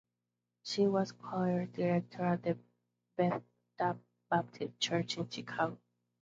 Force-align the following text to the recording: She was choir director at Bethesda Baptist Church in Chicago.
She 0.63 0.87
was 0.87 1.11
choir 1.11 1.67
director 1.67 2.23
at 2.25 2.41
Bethesda 3.15 3.99
Baptist 4.31 4.79
Church 4.79 5.15
in 5.17 5.29
Chicago. 5.29 5.77